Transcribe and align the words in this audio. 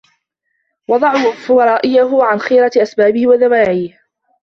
وَضَعُفَ 0.87 1.51
رَأْيُهُ 1.51 2.23
عَنْ 2.23 2.39
خِيرَةِ 2.39 2.71
أَسْبَابِهِ 2.77 3.27
وَدَوَاعِيهِ 3.27 3.97